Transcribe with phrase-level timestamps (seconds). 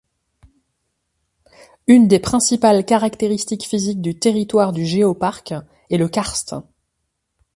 [1.85, 5.53] Une des principales caractéristiques physiques du territoire du Géoparc
[5.91, 6.55] est le karst.